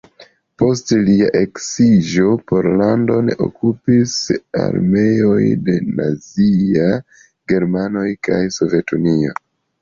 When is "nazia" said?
6.01-6.89